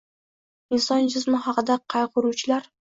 [0.77, 2.71] Inson jismi haqida qaygʼuruvchilar